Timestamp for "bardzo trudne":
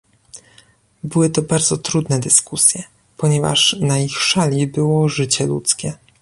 1.41-2.19